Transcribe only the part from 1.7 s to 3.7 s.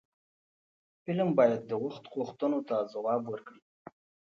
وخت غوښتنو ته ځواب ورکړي